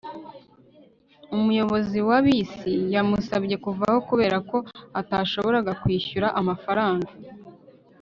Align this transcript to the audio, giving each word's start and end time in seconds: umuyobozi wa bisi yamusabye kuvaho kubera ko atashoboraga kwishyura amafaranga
umuyobozi 1.37 1.99
wa 2.09 2.17
bisi 2.25 2.73
yamusabye 2.93 3.55
kuvaho 3.63 3.97
kubera 4.09 4.37
ko 4.49 4.57
atashoboraga 4.99 5.71
kwishyura 5.81 6.27
amafaranga 6.39 7.11